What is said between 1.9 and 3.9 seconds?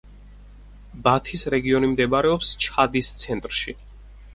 მდებარეობს ჩადის ცენტრში.